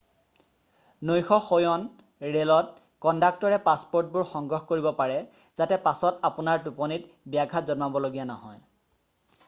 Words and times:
নৈশ 1.09 1.27
শয়ন 1.47 1.83
ৰে'লত 2.35 2.71
কণ্ডাক্টৰে 3.07 3.59
পাছপ'ৰ্টবোৰ 3.67 4.25
সংগ্ৰহ 4.29 4.65
কৰিব 4.71 4.87
পাৰে 5.01 5.19
যাতে 5.61 5.79
পাছত 5.83 6.27
আপোনাৰ 6.31 6.63
টোপনিত 6.69 7.35
ব্যাঘাত 7.35 7.71
জন্মাবলগীয়া 7.73 8.31
নহয় 8.31 8.65